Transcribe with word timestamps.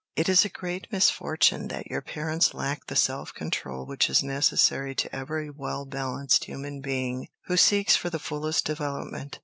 It 0.15 0.27
is 0.27 0.43
a 0.43 0.49
great 0.49 0.87
misfortune 0.91 1.67
that 1.67 1.85
your 1.85 2.01
parents 2.01 2.55
lacked 2.55 2.87
the 2.87 2.95
self 2.95 3.35
control 3.35 3.85
which 3.85 4.09
is 4.09 4.23
necessary 4.23 4.95
to 4.95 5.15
every 5.15 5.51
well 5.51 5.85
balanced 5.85 6.45
human 6.45 6.81
being 6.81 7.27
who 7.45 7.55
seeks 7.55 7.95
for 7.95 8.09
the 8.09 8.17
fullest 8.17 8.65
development. 8.65 9.39